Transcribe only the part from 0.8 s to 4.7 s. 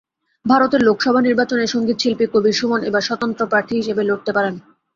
লোকসভা নির্বাচনে সংগীতশিল্পী কবীর সুমন এবার স্বতন্ত্র প্রার্থী হিসেবে লড়তে পারেন।